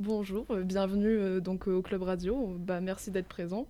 Bonjour, 0.00 0.46
bienvenue 0.64 1.42
donc 1.42 1.66
au 1.66 1.82
Club 1.82 2.04
Radio. 2.04 2.56
Bah, 2.58 2.80
merci 2.80 3.10
d'être 3.10 3.28
présent. 3.28 3.66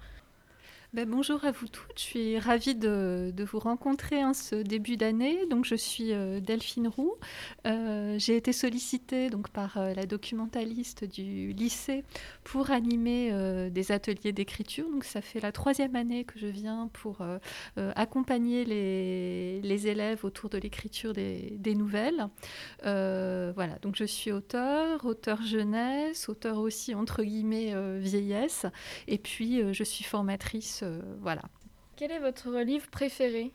Ben, 0.92 1.08
bonjour 1.08 1.44
à 1.44 1.52
vous 1.52 1.68
toutes, 1.68 1.92
je 1.94 2.02
suis 2.02 2.38
ravie 2.40 2.74
de, 2.74 3.32
vous 3.44 3.60
rencontrer 3.60 4.24
en 4.24 4.34
ce 4.34 4.56
début 4.56 4.96
d'année. 4.96 5.46
Donc, 5.46 5.64
je 5.64 5.76
suis 5.76 6.12
euh, 6.12 6.40
Delphine 6.40 6.88
Roux. 6.88 7.14
Euh, 7.64 8.16
j'ai 8.18 8.36
été 8.36 8.52
sollicitée 8.52 9.30
donc, 9.30 9.50
par 9.50 9.76
euh, 9.76 9.94
la 9.94 10.04
documentaliste 10.06 11.04
du 11.04 11.52
lycée 11.52 12.02
pour 12.42 12.72
animer 12.72 13.30
des 13.70 13.92
ateliers 13.92 14.32
d'écriture. 14.32 14.90
Donc, 14.90 15.04
ça 15.04 15.20
fait 15.20 15.38
la 15.38 15.52
troisième 15.52 15.94
année 15.94 16.24
que 16.24 16.40
je 16.40 16.48
viens 16.48 16.90
pour 16.92 17.24
accompagner 17.76 18.64
les, 18.64 19.86
élèves 19.86 20.24
autour 20.24 20.50
de 20.50 20.58
l'écriture 20.58 21.12
des, 21.12 21.54
des, 21.56 21.76
nouvelles. 21.76 22.26
voilà, 22.82 23.78
donc 23.82 23.94
je 23.94 24.04
suis 24.04 24.32
auteur, 24.32 25.04
auteur 25.04 25.40
jeunesse, 25.42 26.28
auteur 26.28 26.58
aussi 26.58 26.96
entre 26.96 27.22
guillemets 27.22 27.74
vieillesse. 28.00 28.66
Et 29.06 29.18
puis, 29.18 29.62
je 29.72 29.84
suis 29.84 30.02
formatrice 30.02 30.79
euh, 30.82 31.00
voilà. 31.20 31.42
Quel 31.96 32.10
est 32.10 32.18
votre 32.18 32.50
livre 32.60 32.88
préféré? 32.88 33.52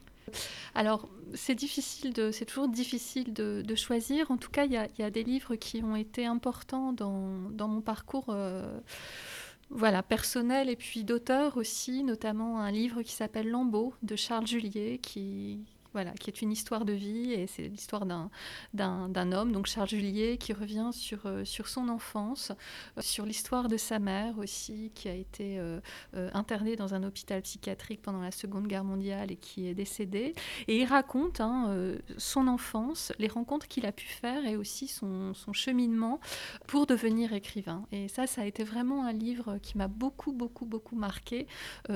Alors, 0.73 1.07
c'est 1.33 1.55
difficile 1.55 2.13
de, 2.13 2.31
c'est 2.31 2.45
toujours 2.45 2.67
difficile 2.67 3.33
de, 3.33 3.75
choisir. 3.75 4.31
En 4.31 4.37
tout 4.37 4.49
cas, 4.49 4.65
il 4.65 4.71
y, 4.71 5.03
a, 5.03 5.09
des 5.09 5.23
livres 5.23 5.55
qui 5.55 5.83
ont 5.83 5.95
été 5.95 6.25
importants 6.25 6.93
dans, 6.93 7.49
dans 7.51 7.67
mon 7.67 7.81
parcours. 7.81 8.25
Euh, 8.29 8.79
voilà, 9.69 10.03
personnel 10.03 10.69
et 10.69 10.75
puis 10.75 11.03
d'auteur 11.03 11.57
aussi, 11.57 12.03
notamment 12.03 12.59
un 12.59 12.71
livre 12.71 13.01
qui 13.01 13.13
s'appelle 13.13 13.49
Lambeau 13.49 13.93
de 14.03 14.15
Charles 14.15 14.45
Julier, 14.45 14.99
qui, 15.01 15.59
voilà, 15.95 16.11
qui 16.11 16.29
est 16.29 16.41
une 16.41 16.51
histoire 16.51 16.83
de 16.83 16.91
vie 16.91 17.31
et 17.31 17.47
c'est 17.47 17.69
l'histoire 17.69 18.05
d'un 18.05 19.31
homme, 19.31 19.53
donc 19.53 19.65
Charles 19.65 19.87
Julier, 19.87 20.37
qui 20.37 20.51
revient 20.51 20.89
sur, 20.91 21.19
euh, 21.25 21.45
sur 21.45 21.69
son 21.69 21.87
enfance, 21.87 22.51
euh, 22.97 23.01
sur 23.01 23.25
l'histoire 23.25 23.69
de 23.69 23.77
sa 23.77 23.97
mère 23.97 24.37
aussi, 24.37 24.91
qui 24.93 25.07
a 25.07 25.13
été 25.13 25.57
euh, 25.57 25.79
internée 26.33 26.75
dans 26.75 26.95
un 26.95 27.03
hôpital 27.03 27.41
psychiatrique 27.43 28.01
pendant 28.01 28.19
la 28.19 28.31
Seconde 28.31 28.67
Guerre 28.67 28.83
mondiale 28.83 29.31
et 29.31 29.37
qui 29.37 29.67
est 29.67 29.73
décédée. 29.73 30.33
Et 30.67 30.79
il 30.79 30.83
raconte 30.85 31.39
hein, 31.39 31.73
son 32.17 32.49
enfance, 32.49 33.13
les 33.17 33.29
rencontres 33.29 33.69
qu'il 33.69 33.85
a 33.85 33.93
pu 33.93 34.07
faire 34.07 34.45
et 34.45 34.57
aussi 34.57 34.89
son, 34.89 35.33
son 35.33 35.53
cheminement 35.53 36.19
pour 36.67 36.87
devenir 36.87 37.31
écrivain. 37.31 37.85
Et 37.93 38.09
ça, 38.09 38.27
ça 38.27 38.41
a 38.41 38.45
été 38.45 38.65
vraiment 38.65 39.05
un 39.05 39.13
livre 39.13 39.59
qui 39.61 39.77
m'a 39.77 39.87
beaucoup, 39.87 40.33
beaucoup, 40.33 40.65
beaucoup 40.65 40.97
marqué. 40.97 41.47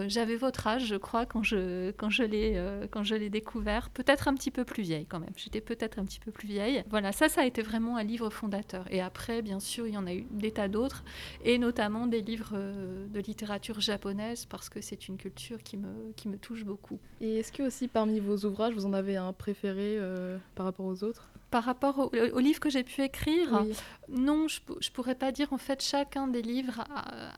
J'avais 0.08 0.38
votre 0.38 0.67
âge, 0.67 0.86
je 0.86 0.95
crois, 0.95 1.25
quand 1.25 1.44
je, 1.44 1.91
quand 1.91 2.09
je 2.09 2.23
l'ai 2.23 3.30
découvert 3.30 3.89
peut-être 3.94 4.28
un 4.28 4.34
petit 4.34 4.52
peu 4.52 4.64
plus 4.64 4.84
vieille 4.84 5.06
quand 5.06 5.20
même. 5.20 5.34
J'étais 5.36 5.62
peut-être 5.62 6.00
un 6.00 6.06
petit 6.06 6.20
peu 6.20 6.32
plus 6.32 6.48
vieille. 6.48 6.84
Voilà, 6.90 7.12
ça, 7.12 7.30
ça 7.30 7.42
a 7.42 7.45
été 7.45 7.62
vraiment 7.62 7.98
un 7.98 8.04
livre 8.04 8.30
fondateur. 8.30 8.86
Et 8.92 9.02
après, 9.02 9.42
bien 9.42 9.59
sûr, 9.59 9.88
il 9.88 9.94
y 9.94 9.98
en 9.98 10.08
a 10.08 10.14
eu 10.14 10.26
des 10.31 10.52
tas 10.52 10.68
d'autres, 10.68 11.04
et 11.44 11.58
notamment 11.58 12.08
des 12.08 12.22
livres 12.22 12.54
euh, 12.54 13.08
de 13.08 13.20
littérature 13.20 13.80
japonaise, 13.80 14.46
parce 14.46 14.70
que 14.70 14.81
c'est 14.81 15.08
une 15.08 15.18
culture 15.18 15.62
qui 15.64 15.78
me, 15.78 16.12
qui 16.16 16.30
me 16.30 16.38
touche 16.38 16.64
beaucoup. 16.64 17.00
Et 17.22 17.38
est-ce 17.38 17.52
que 17.52 17.64
aussi 17.64 17.88
parmi 17.88 18.20
vos 18.20 18.46
ouvrages, 18.46 18.73
vous 18.73 18.86
en 18.86 18.94
avez 18.94 19.18
un 19.18 19.34
préféré 19.34 19.98
euh, 19.98 20.38
par 20.56 20.66
rapport 20.66 20.86
aux 20.86 21.03
autres? 21.03 21.30
Par 21.52 21.64
rapport 21.64 22.12
au, 22.14 22.40
livre 22.40 22.59
que 22.59 22.70
j'ai 22.70 22.84
pu 22.84 23.02
écrire, 23.02 23.66
non, 24.08 24.48
je 24.48 24.59
ne 24.70 24.94
pourrais 24.94 25.16
pas 25.16 25.31
dire. 25.31 25.52
En 25.52 25.58
fait, 25.58 25.81
chacun 25.81 26.28
des 26.28 26.44
livres 26.44 26.84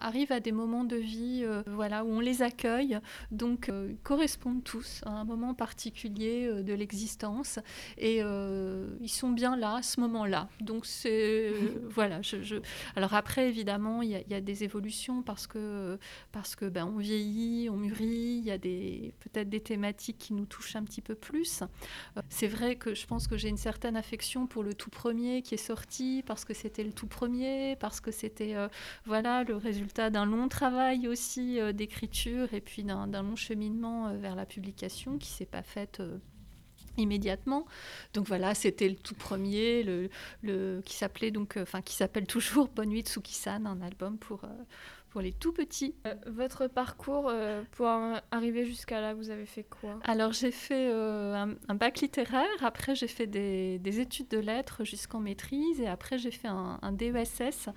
arrive 0.01 0.33
à 0.33 0.41
des 0.41 0.51
moments 0.51 0.83
de 0.83 0.97
vie 0.97 1.43
euh, 1.45 1.63
voilà, 1.65 2.03
où 2.03 2.09
on 2.09 2.19
les 2.19 2.41
accueille. 2.41 2.99
Donc, 3.31 3.69
euh, 3.69 3.87
ils 3.89 3.97
correspondent 3.99 4.65
tous 4.65 5.01
à 5.05 5.11
un 5.11 5.23
moment 5.23 5.53
particulier 5.53 6.40
euh, 6.45 6.63
de 6.63 6.73
l'existence. 6.73 7.59
Et 7.97 8.19
ils 8.19 9.09
sont 9.09 9.31
bien 9.31 9.55
là, 9.55 9.77
à 9.77 9.81
ce 9.81 9.99
moment-là. 10.01 10.49
Donc, 10.59 10.85
c'est. 10.85 11.51
voilà. 11.89 12.21
Je, 12.21 12.61
Alors, 12.95 13.13
après, 13.13 13.49
évidemment, 13.49 14.01
il 14.01 14.09
y, 14.09 14.33
a 14.33 14.41
des 14.41 14.63
évolutions 14.63 15.21
parce 15.21 15.47
que, 15.47 15.97
parce 16.31 16.55
que 16.55 16.65
ben, 16.65 16.85
on 16.85 16.97
vieillit, 16.97 17.69
on 17.69 17.77
mûrit. 17.77 18.41
Il 18.41 18.45
y 18.45 18.51
a 18.51 18.57
peut-être 18.57 19.49
des 19.49 19.59
thématiques 19.59 20.17
qui 20.17 20.33
nous 20.33 20.45
touchent 20.45 20.75
un 20.75 20.83
petit 20.83 21.01
peu 21.01 21.15
plus. 21.15 21.63
c'est 22.29 22.47
vrai 22.47 22.75
que 22.75 22.93
je 22.93 23.05
pense 23.05 23.27
que 23.27 23.37
j'ai 23.37 23.49
une 23.49 23.57
certaine 23.57 23.95
affection 23.95 24.47
pour 24.47 24.63
le 24.63 24.73
tout 24.73 24.89
premier 24.89 25.41
qui 25.41 25.55
est 25.55 25.57
sorti, 25.57 26.23
parce 26.25 26.45
que 26.45 26.53
c'était 26.53 26.83
le 26.83 26.93
tout 26.93 27.07
premier, 27.07 27.75
parce 27.79 27.99
que 27.99 28.11
c'était 28.11 28.55
euh, 28.55 28.67
voilà 29.05 29.43
le 29.43 29.55
résultat 29.55 30.09
d'un 30.09 30.25
long 30.25 30.47
travail 30.47 31.07
aussi 31.07 31.59
euh, 31.59 31.71
d'écriture 31.73 32.53
et 32.53 32.61
puis 32.61 32.83
d'un 32.83 33.07
long 33.23 33.35
cheminement 33.35 34.07
euh, 34.07 34.17
vers 34.17 34.35
la 34.35 34.45
publication 34.45 35.17
qui 35.17 35.29
s'est 35.29 35.45
pas 35.45 35.63
faite 35.63 36.01
immédiatement. 37.01 37.65
Donc 38.13 38.27
voilà, 38.27 38.55
c'était 38.55 38.89
le 38.89 38.95
tout 38.95 39.15
premier, 39.15 39.83
le, 39.83 40.81
qui 40.85 40.95
s'appelait 40.95 41.31
donc, 41.31 41.57
enfin 41.57 41.81
qui 41.81 41.95
s'appelle 41.95 42.27
toujours 42.27 42.69
Bonne 42.69 42.89
nuit 42.89 43.01
Tsuki-san, 43.01 43.67
un 43.67 43.81
album 43.81 44.17
pour 44.17 44.41
pour 45.11 45.21
les 45.21 45.33
tout 45.33 45.51
petits. 45.51 45.93
Euh, 46.07 46.15
votre 46.25 46.67
parcours 46.67 47.27
euh, 47.27 47.61
pour 47.71 47.87
arriver 48.31 48.65
jusqu'à 48.65 49.01
là, 49.01 49.13
vous 49.13 49.29
avez 49.29 49.45
fait 49.45 49.63
quoi? 49.63 49.99
Alors 50.03 50.31
j'ai 50.31 50.51
fait 50.51 50.89
euh, 50.89 51.53
un, 51.67 51.75
bac 51.75 51.99
littéraire, 51.99 52.47
après 52.61 52.95
j'ai 52.95 53.07
fait 53.07 53.27
des, 53.27 53.99
études 53.99 54.29
de 54.29 54.37
lettres 54.37 54.85
jusqu'en 54.85 55.19
maîtrise 55.19 55.81
et 55.81 55.87
après 55.87 56.17
j'ai 56.17 56.31
fait 56.31 56.47
un, 56.47 56.79
DESS 56.93 57.69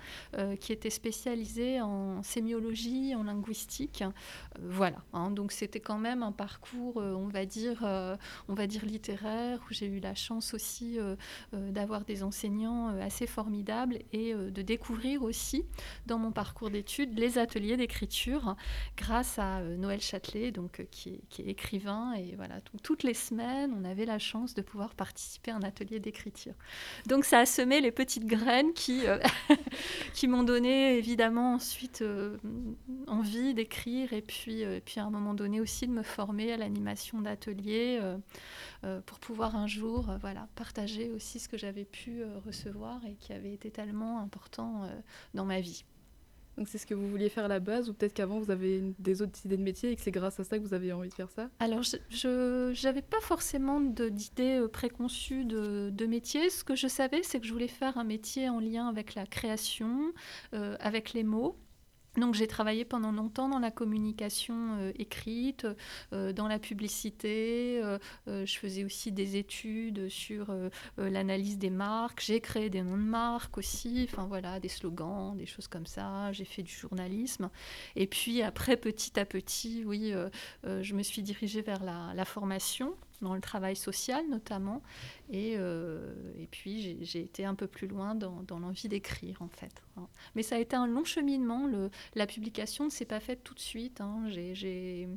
qui 0.61 0.71
était 0.71 0.89
spécialisé 0.89 1.81
en 1.81 2.23
sémiologie, 2.23 3.13
en 3.15 3.23
linguistique. 3.23 4.03
voilà, 4.61 4.97
hein. 5.11 5.29
donc 5.29 5.51
c'était 5.51 5.81
quand 5.81 5.97
même 5.97 6.23
un 6.23 6.31
parcours, 6.31 6.97
on 6.97 7.27
va 7.27 7.45
dire, 7.45 7.81
on 8.47 8.53
va 8.53 8.65
dire 8.65 8.85
littéraire 8.85 9.59
où 9.69 9.73
j'ai 9.73 9.87
eu 9.87 9.99
la 9.99 10.15
chance 10.15 10.53
aussi 10.53 10.97
d'avoir 11.51 12.05
des 12.05 12.23
enseignants 12.23 12.97
assez 12.99 13.27
formidables 13.27 13.99
et 14.13 14.33
de 14.33 14.61
découvrir 14.61 15.23
aussi 15.23 15.65
dans 16.05 16.17
mon 16.17 16.31
parcours 16.31 16.69
d'études 16.69 17.13
ateliers 17.37 17.77
d'écriture 17.77 18.55
grâce 18.97 19.39
à 19.39 19.59
euh, 19.59 19.77
Noël 19.77 20.01
Châtelet, 20.01 20.51
donc, 20.51 20.79
euh, 20.79 20.85
qui, 20.89 21.21
est, 21.39 21.47
écrivain. 21.47 22.13
Et 22.13 22.35
voilà, 22.35 22.61
toutes 22.83 23.03
les 23.03 23.13
semaines, 23.13 23.73
on 23.77 23.83
avait 23.83 24.05
la 24.05 24.19
chance 24.19 24.53
de 24.53 24.61
pouvoir 24.61 24.95
participer 24.95 25.51
à 25.51 25.57
un 25.57 25.63
atelier 25.63 25.99
d'écriture. 25.99 26.53
Donc 27.07 27.25
ça 27.25 27.39
a 27.39 27.45
semé 27.45 27.81
les 27.81 27.91
petites 27.91 28.25
graines 28.25 28.73
qui, 28.73 29.05
euh, 29.07 29.19
qui 30.13 30.27
m'ont 30.27 30.43
donné 30.43 30.97
évidemment 30.97 31.55
ensuite 31.55 32.03
envie 33.07 33.53
d'écrire 33.53 34.13
et 34.13 34.21
puis, 34.21 34.63
puis 34.85 34.99
à 34.99 35.05
un 35.05 35.09
moment 35.09 35.33
donné 35.33 35.61
aussi 35.61 35.87
de 35.87 35.91
me 35.91 36.03
former 36.03 36.51
à 36.53 36.57
l'animation 36.57 37.21
d'ateliers 37.21 37.99
pour 39.05 39.19
pouvoir 39.19 39.55
un 39.55 39.67
jour 39.67 40.09
voilà, 40.21 40.47
partager 40.55 41.11
aussi 41.11 41.39
ce 41.39 41.49
que 41.49 41.57
j'avais 41.57 41.85
pu 41.85 42.23
recevoir 42.45 43.05
et 43.05 43.15
qui 43.15 43.33
avait 43.33 43.53
été 43.53 43.71
tellement 43.71 44.19
important 44.19 44.87
dans 45.33 45.45
ma 45.45 45.59
vie. 45.59 45.83
Donc 46.57 46.67
c'est 46.67 46.77
ce 46.77 46.85
que 46.85 46.93
vous 46.93 47.07
vouliez 47.09 47.29
faire 47.29 47.45
à 47.45 47.49
la 47.49 47.59
base 47.59 47.89
ou 47.89 47.93
peut-être 47.93 48.13
qu'avant 48.13 48.39
vous 48.39 48.51
avez 48.51 48.81
des 48.99 49.21
autres 49.21 49.39
idées 49.45 49.57
de 49.57 49.63
métier 49.63 49.91
et 49.91 49.95
que 49.95 50.01
c'est 50.01 50.11
grâce 50.11 50.39
à 50.39 50.43
ça 50.43 50.57
que 50.57 50.63
vous 50.63 50.73
avez 50.73 50.93
envie 50.93 51.09
de 51.09 51.13
faire 51.13 51.29
ça? 51.29 51.49
Alors 51.59 51.81
je 51.83 52.83
n'avais 52.85 53.01
pas 53.01 53.19
forcément 53.21 53.81
d'idées 53.81 54.59
euh, 54.59 54.67
préconçues 54.67 55.45
de, 55.45 55.89
de, 55.89 56.05
métier. 56.05 56.49
Ce 56.49 56.63
que 56.63 56.75
je 56.75 56.87
savais 56.87 57.21
c'est 57.23 57.39
que 57.39 57.45
je 57.45 57.53
voulais 57.53 57.67
faire 57.67 57.97
un 57.97 58.03
métier 58.03 58.49
en 58.49 58.59
lien 58.59 58.87
avec 58.87 59.15
la 59.15 59.25
création, 59.25 60.13
euh, 60.53 60.77
avec 60.79 61.13
les 61.13 61.23
mots. 61.23 61.57
Donc 62.17 62.33
j'ai 62.33 62.47
travaillé 62.47 62.85
pendant 62.85 63.11
longtemps 63.11 63.49
dans 63.49 63.59
la 63.59 63.71
communication 63.71 64.77
euh, 64.79 64.91
écrite, 64.97 65.67
euh, 66.13 66.31
dans 66.31 66.47
la 66.47 66.59
publicité. 66.59 67.81
Euh, 67.83 67.97
je 68.25 68.57
faisais 68.57 68.83
aussi 68.83 69.11
des 69.11 69.35
études 69.35 70.09
sur 70.09 70.53
l'analyse 70.97 71.57
des 71.57 71.69
marques. 71.69 72.21
J'ai 72.21 72.39
créé 72.39 72.69
des 72.69 72.81
noms 72.81 72.97
de 72.97 73.03
marques 73.03 73.57
aussi, 73.57 74.07
enfin 74.09 74.25
voilà, 74.27 74.59
des 74.59 74.69
slogans, 74.69 75.35
des 75.35 75.45
choses 75.45 75.67
comme 75.67 75.85
ça. 75.85 76.31
J'ai 76.31 76.45
fait 76.45 76.63
du 76.63 76.73
journalisme. 76.73 77.49
Et 77.95 78.07
puis 78.07 78.41
après, 78.41 78.77
petit 78.77 79.19
à 79.19 79.25
petit, 79.25 79.83
oui, 79.85 80.13
je 80.63 80.93
me 80.93 81.03
suis 81.03 81.21
dirigée 81.21 81.61
vers 81.61 81.83
la, 81.83 82.13
la 82.13 82.25
formation 82.25 82.95
dans 83.25 83.35
le 83.35 83.41
travail 83.41 83.75
social 83.75 84.23
notamment. 84.29 84.81
Et, 85.31 85.55
euh, 85.57 86.13
puis 86.51 86.97
j'ai 87.01 87.21
été 87.21 87.43
un 87.43 87.55
peu 87.55 87.67
plus 87.67 87.87
loin 87.87 88.15
dans, 88.15 88.43
dans 88.43 88.59
l'envie 88.59 88.87
d'écrire 88.87 89.41
en 89.41 89.49
fait. 89.49 89.83
Hein. 89.97 90.07
Mais 90.35 90.43
ça 90.43 90.55
a 90.55 90.59
été 90.59 90.75
un 90.75 90.87
long 90.87 91.03
cheminement. 91.03 91.67
Le, 91.67 91.89
la 92.13 92.27
publication 92.27 92.85
ne 92.85 92.89
s'est 92.89 93.05
pas 93.05 93.19
faite 93.19 93.43
tout 93.43 93.53
de 93.53 93.59
suite. 93.59 93.99
Hein. 93.99 94.23
J'ai 94.27 95.07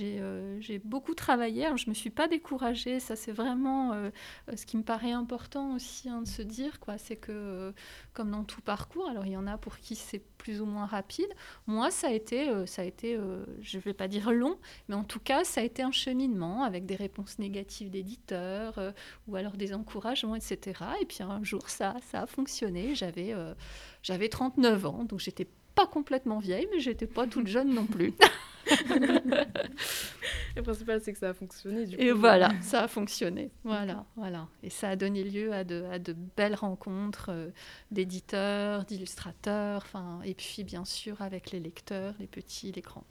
euh, 0.00 0.60
j'ai 0.60 0.78
beaucoup 0.78 1.14
travaillé, 1.14 1.66
je 1.76 1.86
ne 1.86 1.90
me 1.90 1.94
suis 1.94 2.10
pas 2.10 2.28
découragée, 2.28 3.00
ça 3.00 3.16
c'est 3.16 3.32
vraiment 3.32 3.92
euh, 3.92 4.10
ce 4.54 4.66
qui 4.66 4.76
me 4.76 4.82
paraît 4.82 5.12
important 5.12 5.74
aussi 5.74 6.08
hein, 6.08 6.22
de 6.22 6.28
se 6.28 6.42
dire, 6.42 6.78
quoi, 6.80 6.98
c'est 6.98 7.16
que 7.16 7.32
euh, 7.32 7.72
comme 8.12 8.30
dans 8.30 8.44
tout 8.44 8.60
parcours, 8.60 9.08
alors 9.08 9.26
il 9.26 9.32
y 9.32 9.36
en 9.36 9.46
a 9.46 9.56
pour 9.56 9.78
qui 9.78 9.94
c'est 9.94 10.22
plus 10.36 10.60
ou 10.60 10.66
moins 10.66 10.86
rapide, 10.86 11.28
moi 11.66 11.90
ça 11.90 12.08
a 12.08 12.12
été, 12.12 12.66
ça 12.66 12.82
a 12.82 12.84
été 12.84 13.18
je 13.60 13.76
ne 13.76 13.82
vais 13.82 13.94
pas 13.94 14.08
dire 14.08 14.30
long, 14.30 14.58
mais 14.88 14.94
en 14.94 15.04
tout 15.04 15.20
cas 15.20 15.44
ça 15.44 15.60
a 15.60 15.64
été 15.64 15.82
un 15.82 15.92
cheminement 15.92 16.62
avec 16.62 16.86
des 16.86 16.96
réponses 16.96 17.38
négatives 17.38 17.90
d'éditeurs 17.90 18.80
ou 19.26 19.36
alors 19.36 19.56
des 19.56 19.74
encouragements, 19.74 20.36
etc. 20.36 20.84
Et 21.00 21.06
puis 21.06 21.22
un 21.22 21.42
jour 21.42 21.68
ça, 21.68 21.96
ça 22.02 22.22
a 22.22 22.26
fonctionné, 22.26 22.94
j'avais 22.94 23.34
j'avais 24.02 24.28
39 24.28 24.86
ans, 24.86 25.04
donc 25.04 25.18
j'étais 25.18 25.48
pas 25.74 25.86
complètement 25.86 26.38
vieille, 26.38 26.68
mais 26.72 26.80
j'étais 26.80 27.06
pas 27.06 27.26
toute 27.26 27.46
jeune 27.46 27.72
non 27.74 27.86
plus. 27.86 28.12
Le 30.56 30.62
principal, 30.62 31.00
c'est 31.00 31.12
que 31.12 31.18
ça 31.18 31.30
a 31.30 31.34
fonctionné. 31.34 31.86
Du 31.86 31.96
Et 31.96 32.10
coup. 32.10 32.18
voilà, 32.18 32.50
ça 32.62 32.82
a 32.84 32.88
fonctionné. 32.88 33.50
Voilà, 33.64 34.04
voilà. 34.16 34.48
Et 34.62 34.70
ça 34.70 34.90
a 34.90 34.96
donné 34.96 35.24
lieu 35.24 35.52
à 35.52 35.64
de, 35.64 35.84
à 35.90 35.98
de 35.98 36.14
belles 36.36 36.54
rencontres 36.54 37.30
euh, 37.30 37.50
d'éditeurs, 37.90 38.84
d'illustrateurs, 38.84 39.86
et 40.24 40.34
puis 40.34 40.64
bien 40.64 40.84
sûr 40.84 41.22
avec 41.22 41.50
les 41.52 41.60
lecteurs, 41.60 42.14
les 42.18 42.26
petits, 42.26 42.72
les 42.72 42.82
grands. 42.82 43.04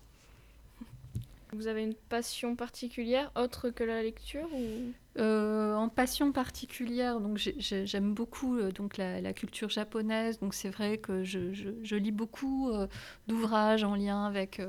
Vous 1.53 1.67
avez 1.67 1.83
une 1.83 1.95
passion 1.95 2.55
particulière 2.55 3.31
autre 3.35 3.69
que 3.69 3.83
la 3.83 4.03
lecture 4.03 4.49
ou? 4.53 4.93
Euh, 5.17 5.73
en 5.75 5.89
passion 5.89 6.31
particulière, 6.31 7.19
donc 7.19 7.37
j'ai- 7.37 7.55
j'ai- 7.57 7.87
j'aime 7.87 8.13
beaucoup 8.13 8.57
euh, 8.57 8.71
donc 8.71 8.97
la, 8.97 9.33
culture 9.33 9.69
japonaise. 9.69 10.39
Donc 10.39 10.53
c'est 10.53 10.69
vrai 10.69 10.97
que 10.99 11.23
je, 11.23 11.95
lis 11.95 12.11
beaucoup 12.11 12.69
euh, 12.69 12.87
d'ouvrages 13.27 13.83
en 13.83 13.95
lien 13.95 14.25
avec 14.25 14.61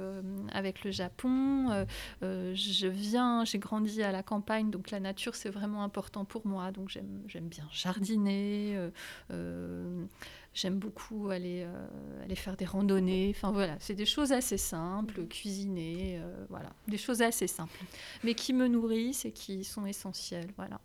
avec 0.53 0.85
le 0.85 0.91
Japon. 0.91 1.87
Je 2.23 2.87
viens, 2.87 3.45
j'ai 3.45 3.59
grandi 3.59 4.03
à 4.03 4.13
la 4.13 4.23
campagne, 4.23 4.71
donc 4.71 4.91
la 4.91 5.01
nature 5.01 5.35
c'est 5.35 5.51
vraiment 5.51 5.83
important 5.85 6.25
pour 6.25 6.47
moi. 6.47 6.73
Donc 6.73 6.89
j'aime 6.91 7.49
bien 7.49 7.69
jardiner. 7.71 8.91
J'aime 10.55 10.79
beaucoup 10.79 11.31
aller, 11.31 11.63
euh, 11.65 12.25
aller 12.25 12.35
faire 12.35 12.57
des 12.57 12.65
randonnées. 12.65 13.33
Enfin 13.37 13.53
voilà, 13.53 13.77
c'est 13.81 13.95
des 13.95 14.07
choses 14.07 14.33
assez 14.33 14.57
simples, 14.59 15.27
cuisiner, 15.27 16.19
euh, 16.21 16.45
voilà, 16.49 16.71
des 16.89 16.99
choses 16.99 17.23
assez 17.23 17.47
simples, 17.47 17.79
mais 18.25 18.35
qui 18.35 18.53
me 18.53 18.67
nourrissent 18.67 19.25
et 19.25 19.31
qui 19.33 19.63
sont 19.63 19.87
essentielles. 19.87 20.49
Voilà. 20.57 20.81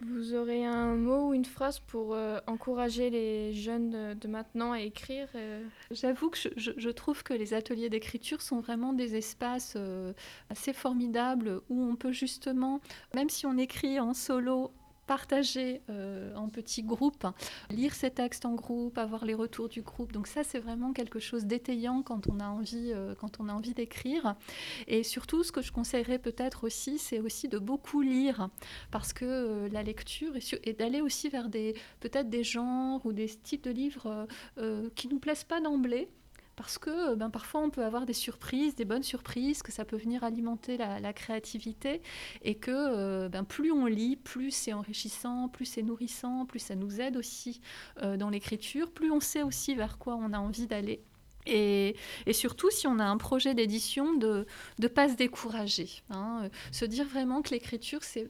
vous 0.00 0.34
aurez 0.34 0.64
un 0.64 0.94
mot 0.94 1.28
ou 1.30 1.34
une 1.34 1.46
phrase 1.46 1.80
pour 1.80 2.14
euh, 2.14 2.38
encourager 2.46 3.08
les 3.10 3.52
jeunes 3.54 3.90
de, 3.90 4.14
de 4.14 4.28
maintenant 4.28 4.72
à 4.72 4.80
écrire 4.80 5.26
euh, 5.34 5.64
J'avoue 5.90 6.28
que 6.30 6.38
je, 6.38 6.48
je- 6.56 6.72
je 6.76 6.90
trouve 6.90 7.22
que 7.24 7.32
les 7.34 7.52
ateliers 7.54 7.88
d'écriture 7.88 8.42
sont 8.42 8.60
vraiment 8.60 8.92
des 8.92 9.16
espaces 9.16 9.72
euh, 9.76 10.12
assez 10.50 10.72
formidables 10.74 11.62
où 11.70 11.82
on 11.82 11.96
peut 11.96 12.12
justement, 12.12 12.80
même 13.14 13.30
si 13.30 13.46
on 13.46 13.56
écrit 13.56 13.98
en 13.98 14.12
solo, 14.14 14.70
partager 15.06 15.82
euh, 15.90 16.34
en 16.34 16.48
petits 16.48 16.82
groupes, 16.82 17.26
lire 17.70 17.94
ses 17.94 18.10
textes 18.10 18.44
en 18.44 18.54
groupe, 18.54 18.98
avoir 18.98 19.24
les 19.24 19.34
retours 19.34 19.68
du 19.68 19.82
groupe. 19.82 20.12
Donc 20.12 20.26
ça, 20.26 20.42
c'est 20.44 20.58
vraiment 20.58 20.92
quelque 20.92 21.20
chose 21.20 21.44
d'étayant 21.44 22.02
quand 22.02 22.28
on 22.28 22.40
a 22.40 22.48
envie, 22.48 22.92
euh, 22.92 23.14
quand 23.14 23.40
on 23.40 23.48
a 23.48 23.52
envie 23.52 23.74
d'écrire. 23.74 24.36
Et 24.86 25.02
surtout, 25.02 25.42
ce 25.44 25.52
que 25.52 25.62
je 25.62 25.72
conseillerais 25.72 26.18
peut-être 26.18 26.64
aussi, 26.64 26.98
c'est 26.98 27.20
aussi 27.20 27.48
de 27.48 27.58
beaucoup 27.58 28.00
lire, 28.02 28.48
parce 28.90 29.12
que 29.12 29.24
euh, 29.24 29.68
la 29.68 29.82
lecture 29.82 30.36
et, 30.36 30.40
su- 30.40 30.58
et 30.64 30.72
d'aller 30.72 31.00
aussi 31.00 31.28
vers 31.28 31.48
des 31.48 31.74
peut-être 32.00 32.28
des 32.28 32.44
genres 32.44 33.04
ou 33.06 33.12
des 33.12 33.28
types 33.28 33.64
de 33.64 33.70
livres 33.70 34.26
qui 34.94 35.08
nous 35.08 35.18
plaisent 35.18 35.44
pas 35.44 35.60
d'emblée. 35.60 36.08
Parce 36.56 36.78
que 36.78 37.12
euh, 37.12 37.16
ben, 37.16 37.30
parfois 37.30 37.60
on 37.60 37.70
peut 37.70 37.84
avoir 37.84 38.06
des 38.06 38.14
surprises, 38.14 38.74
des 38.74 38.86
bonnes 38.86 39.02
surprises, 39.02 39.62
que 39.62 39.70
ça 39.70 39.84
peut 39.84 39.96
venir 39.96 40.24
alimenter 40.24 40.78
la, 40.78 41.12
créativité 41.12 42.02
et 42.42 42.56
que 42.56 42.70
euh, 42.72 43.28
ben, 43.28 43.44
plus 43.44 43.72
on 43.72 43.86
lit, 43.86 44.16
plus 44.16 44.50
c'est 44.50 44.72
enrichissant, 44.72 45.48
plus 45.48 45.66
c'est 45.66 45.82
nourrissant, 45.82 46.46
plus 46.46 46.58
ça 46.58 46.74
nous 46.74 47.00
aide 47.00 47.16
aussi 47.16 47.60
euh, 48.02 48.16
dans 48.16 48.30
l'écriture, 48.30 48.90
plus 48.90 49.10
on 49.10 49.20
sait 49.20 49.42
aussi 49.42 49.74
vers 49.74 49.98
quoi 49.98 50.16
on 50.16 50.32
a 50.32 50.38
envie 50.38 50.66
d'aller. 50.66 51.02
Et, 51.46 51.94
et 52.26 52.32
surtout, 52.32 52.70
si 52.70 52.88
on 52.88 52.98
a 52.98 53.04
un 53.04 53.18
projet 53.18 53.54
d'édition, 53.54 54.14
de 54.14 54.46
ne 54.80 54.88
pas 54.88 55.08
se 55.08 55.14
décourager. 55.14 55.88
hein, 56.10 56.48
se 56.72 56.84
dire 56.84 57.06
vraiment 57.06 57.40
que 57.40 57.50
l'écriture, 57.50 58.02
c'est 58.02 58.28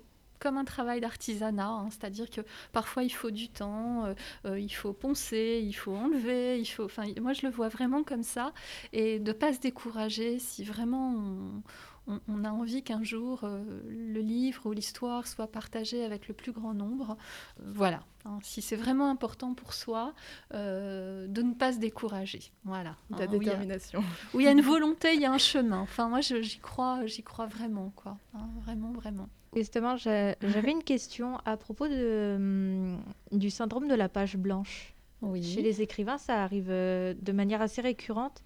un 0.55 0.65
travail 0.65 1.01
d'artisanat, 1.01 1.67
hein, 1.67 1.89
c'est-à-dire 1.91 2.31
que 2.31 2.41
parfois 2.73 3.03
il 3.03 3.11
faut 3.11 3.31
du 3.31 3.49
temps, 3.49 4.05
euh, 4.05 4.15
euh, 4.47 4.59
il 4.61 4.71
faut 4.71 4.93
poncer, 4.93 5.61
il 5.65 5.73
faut 5.73 5.95
enlever, 5.95 6.59
il 6.59 6.67
faut. 6.67 6.85
Enfin, 6.85 7.05
moi 7.21 7.33
je 7.33 7.47
le 7.47 7.53
vois 7.53 7.69
vraiment 7.69 8.03
comme 8.03 8.23
ça, 8.23 8.53
et 8.93 9.19
de 9.19 9.33
pas 9.33 9.53
se 9.53 9.61
décourager 9.61 10.39
si 10.39 10.65
vraiment 10.65 11.13
on, 11.15 11.63
on- 12.07 12.21
on 12.29 12.45
a 12.45 12.51
envie 12.51 12.83
qu'un 12.83 13.03
jour 13.03 13.41
euh, 13.45 13.63
le 13.89 14.21
livre 14.21 14.67
ou 14.67 14.73
l'histoire 14.73 15.27
soit 15.27 15.47
partagé 15.47 16.05
avec 16.05 16.29
le 16.29 16.35
plus 16.35 16.53
grand 16.53 16.75
nombre. 16.75 17.17
Euh, 17.61 17.65
voilà. 17.75 18.01
hein, 18.25 18.39
si 18.43 18.63
c'est 18.63 18.77
vraiment 18.77 19.11
important 19.11 19.55
pour 19.55 19.73
soi, 19.73 20.15
euh, 20.55 21.27
de 21.27 21.43
ne 21.43 21.53
pas 21.55 21.73
se 21.73 21.79
décourager. 21.79 22.41
Voilà. 22.65 22.97
La 23.11 23.25
hein, 23.25 23.29
où 23.31 23.35
il 23.43 23.47
y 23.47 23.51
a- 23.51 23.53
détermination. 23.55 24.05
où 24.35 24.41
il 24.41 24.45
y 24.45 24.49
a 24.49 24.53
une 24.53 24.61
volonté, 24.63 25.15
il 25.15 25.21
y 25.21 25.25
a 25.27 25.33
un 25.33 25.39
chemin. 25.39 25.81
Enfin, 25.81 26.09
moi, 26.09 26.21
j'y 26.21 26.59
crois, 26.61 27.05
j'y 27.07 27.23
crois 27.23 27.47
vraiment, 27.47 27.93
quoi. 27.97 28.19
Hein, 28.35 28.49
vraiment, 28.63 28.93
vraiment. 28.93 29.29
Justement, 29.55 29.97
j'avais 29.97 30.37
une 30.71 30.83
question 30.83 31.39
à 31.45 31.57
propos 31.57 31.89
de, 31.89 32.35
hum, 32.37 33.01
du 33.33 33.49
syndrome 33.51 33.89
de 33.89 33.95
la 33.95 34.09
page 34.09 34.37
blanche. 34.37 34.93
Oui. 35.23 35.43
Chez 35.43 35.63
les 35.63 35.81
écrivains, 35.81 36.19
ça 36.19 36.43
arrive 36.43 36.69
de 36.69 37.33
manière 37.33 37.63
assez 37.63 37.81
récurrente. 37.81 38.43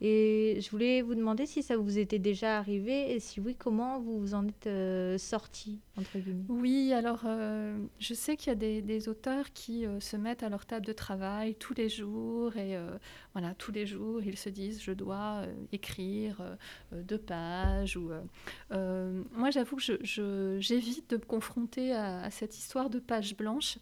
Et 0.00 0.58
je 0.60 0.70
voulais 0.70 1.02
vous 1.02 1.16
demander 1.16 1.44
si 1.44 1.62
ça 1.62 1.76
vous 1.76 1.98
était 1.98 2.20
déjà 2.20 2.58
arrivé 2.58 3.12
et 3.12 3.18
si 3.20 3.40
oui, 3.40 3.56
comment 3.56 3.98
vous 3.98 4.20
vous 4.20 4.34
en 4.34 4.46
êtes 4.46 4.68
euh, 4.68 5.18
sorti, 5.18 5.80
entre 5.96 6.18
guillemets. 6.18 6.44
Oui, 6.48 6.92
alors 6.92 7.22
euh, 7.26 7.76
je 7.98 8.14
sais 8.14 8.36
qu'il 8.36 8.48
y 8.48 8.52
a 8.52 8.80
des, 8.80 9.08
auteurs 9.08 9.52
qui 9.52 9.86
euh, 9.86 9.98
se 9.98 10.16
mettent 10.16 10.42
à 10.44 10.48
leur 10.50 10.66
table 10.66 10.86
de 10.86 10.92
travail 10.92 11.56
tous 11.56 11.74
les 11.74 11.88
jours 11.88 12.56
et 12.56 12.76
euh, 12.76 12.96
voilà, 13.32 13.54
tous 13.54 13.72
les 13.72 13.86
jours 13.86 14.22
ils 14.22 14.36
se 14.38 14.48
disent 14.48 14.80
je 14.80 14.92
dois 14.92 15.42
écrire 15.72 16.42
deux 16.92 17.18
pages 17.18 17.96
ou 17.96 18.10
moi 18.70 19.50
j'avoue 19.50 19.76
que 19.76 19.82
je- 19.82 19.92
je- 20.02 20.58
j'évite 20.60 21.10
de 21.10 21.16
me 21.16 21.22
confronter 21.24 21.92
à, 21.92 22.22
à 22.22 22.30
cette 22.30 22.56
histoire 22.56 22.90
de 22.90 22.98
page 22.98 23.36
blanche. 23.36 23.78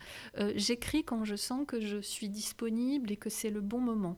J'écris 0.54 1.04
quand 1.04 1.24
je 1.24 1.36
sens 1.36 1.66
que 1.66 1.80
je 1.80 1.98
suis 2.00 2.28
disponible 2.28 3.12
et 3.12 3.16
que 3.16 3.30
c'est 3.30 3.50
le 3.50 3.60
bon 3.60 3.80
moment. 3.80 4.16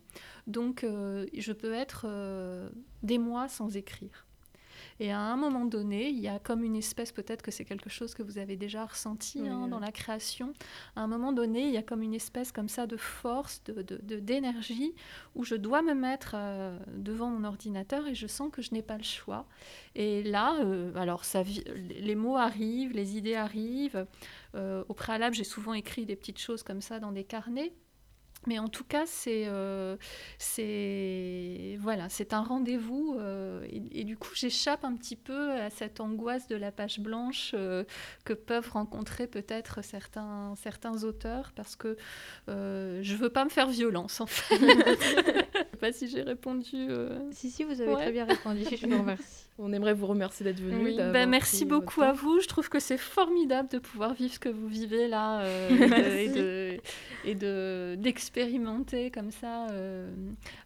Donc 0.49 0.83
euh, 0.83 1.27
je 1.37 1.53
peux 1.53 1.73
être 1.73 2.07
euh, 2.09 2.69
des 3.05 3.19
mois 3.19 3.49
sans 3.49 3.77
écrire. 3.77 4.27
Et 5.01 5.13
à 5.13 5.21
un 5.21 5.37
moment 5.37 5.65
donné, 5.65 6.09
il 6.09 6.19
y 6.19 6.29
a 6.29 6.39
comme 6.39 6.65
une 6.65 6.75
espèce, 6.75 7.13
peut-être 7.13 7.43
que 7.43 7.51
c'est 7.51 7.65
quelque 7.65 7.89
chose 7.89 8.15
que 8.15 8.23
vous 8.23 8.39
avez 8.39 8.57
déjà 8.57 8.85
ressenti 8.85 9.41
Oui, 9.41 9.49
hein, 9.49 9.63
oui. 9.65 9.71
dans 9.71 9.79
la 9.79 9.93
création, 9.93 10.53
à 10.97 11.03
un 11.03 11.07
moment 11.07 11.33
donné, 11.33 11.69
il 11.69 11.73
y 11.73 11.77
a 11.77 11.83
comme 11.83 12.03
une 12.03 12.15
espèce 12.15 12.51
comme 12.51 12.69
ça 12.69 12.87
de 12.87 12.97
force, 12.97 13.63
de, 13.65 14.19
d'énergie, 14.19 14.95
où 15.37 15.45
je 15.45 15.55
dois 15.55 15.83
me 15.83 15.95
mettre 15.95 16.33
euh, 16.35 16.77
devant 16.97 17.29
mon 17.29 17.45
ordinateur 17.45 18.07
et 18.09 18.15
je 18.15 18.27
sens 18.27 18.51
que 18.51 18.61
je 18.61 18.75
n'ai 18.75 18.83
pas 18.83 18.97
le 18.97 19.05
choix. 19.05 19.47
Et 19.95 20.23
là, 20.25 20.57
euh, 20.61 20.93
alors 20.97 21.25
ça, 21.25 21.43
les 21.45 22.15
mots 22.17 22.37
arrivent, 22.37 22.93
les 22.93 23.17
idées 23.17 23.37
arrivent. 23.37 24.07
Euh, 24.55 24.83
au 24.89 24.95
préalable, 24.95 25.35
j'ai 25.37 25.45
souvent 25.45 25.75
écrit 25.75 26.07
des 26.07 26.17
petites 26.17 26.39
choses 26.41 26.65
comme 26.65 26.81
ça 26.81 26.99
dans 26.99 27.13
des 27.13 27.25
carnets. 27.25 27.73
Mais 28.47 28.59
en 28.59 28.69
tout 28.69 28.85
cas, 28.85 29.05
c'est 29.07 29.45
euh, 29.47 29.97
c'est 30.69 31.77
voilà, 31.81 32.09
c'est 32.09 32.33
un 32.33 32.41
rendez-vous 32.43 33.17
euh, 33.19 33.63
et, 33.71 34.01
et 34.01 34.05
du 34.05 34.17
coup, 34.17 34.31
j'échappe 34.35 34.85
un 34.85 34.95
petit 34.97 35.17
peu 35.17 35.53
à 35.53 35.71
cette 35.71 36.01
angoisse 36.01 36.47
de 36.49 36.57
la 36.57 36.73
page 36.73 37.01
blanche 37.01 37.53
euh, 37.55 37.85
que 38.25 38.33
peuvent 38.33 38.71
rencontrer 38.71 39.27
peut-être 39.27 39.83
certains 39.85 40.55
certains 40.57 41.05
auteurs 41.05 41.53
parce 41.55 41.77
que 41.77 41.97
euh, 42.49 43.01
je 43.03 43.17
veux 43.17 43.31
pas 43.31 43.45
me 43.45 43.51
faire 43.51 43.69
violence 43.69 44.21
en 44.21 44.27
fait. 44.27 44.57
je 44.59 45.59
sais 45.59 45.77
pas 45.81 45.93
si 45.93 46.09
j'ai 46.09 46.23
répondu. 46.23 46.77
euh. 46.89 47.19
Si, 47.33 47.51
si, 47.51 47.65
vous 47.65 47.81
avez 47.81 47.89
Ouais. 47.91 48.03
très 48.03 48.13
bien 48.13 48.25
répondu, 48.25 48.65
je 48.71 48.87
vous 48.87 48.99
remercie. 48.99 49.45
On 49.61 49.73
aimerait 49.73 49.93
vous 49.95 50.07
remercier 50.07 50.45
d'être 50.45 50.61
venu. 50.61 50.85
Oui, 50.85 50.97
ben, 50.97 51.29
merci 51.29 51.65
beaucoup 51.65 52.01
à 52.03 52.13
vous. 52.13 52.39
Je 52.41 52.47
trouve 52.47 52.69
que 52.69 52.79
c'est 52.79 52.97
formidable 52.97 53.69
de 53.69 53.79
pouvoir 53.81 54.15
vivre 54.15 54.33
ce 54.33 54.39
que 54.39 54.49
vous 54.49 54.69
vivez 54.69 55.09
là 55.09 55.41
euh, 55.41 55.69
et 56.17 56.29
de- 56.29 56.81
et 57.25 57.35
de- 57.35 57.97
d'expérimenter 57.99 59.11
comme 59.11 59.31
ça 59.31 59.69
euh, 59.71 60.11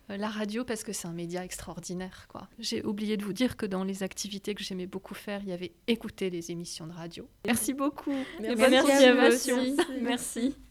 la 0.08 0.28
radio 0.28 0.64
parce 0.64 0.82
que 0.84 0.92
c'est 0.92 1.08
un 1.08 1.12
média 1.12 1.44
extraordinaire. 1.44 2.26
quoi. 2.28 2.48
J'ai 2.58 2.84
oublié 2.84 3.16
de 3.16 3.24
vous 3.24 3.32
dire 3.32 3.56
que 3.56 3.66
dans 3.66 3.84
les 3.84 4.02
activités 4.02 4.54
que 4.54 4.62
j'aimais 4.62 4.86
beaucoup 4.86 5.14
faire, 5.14 5.40
il 5.42 5.48
y 5.48 5.52
avait 5.52 5.72
écouter 5.86 6.30
les 6.30 6.50
émissions 6.50 6.86
de 6.86 6.92
radio. 6.92 7.26
Merci 7.46 7.72
beaucoup. 7.72 8.12
Merci 8.40 8.56
Bonne 8.56 8.74
à 8.74 9.28
vous 9.28 9.34
aussi. 9.34 9.76
Merci. 10.02 10.54